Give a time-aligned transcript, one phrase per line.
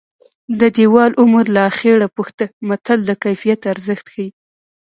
[0.59, 4.29] د دېوال عمر له اخېړه پوښته متل د کیفیت ارزښت ښيي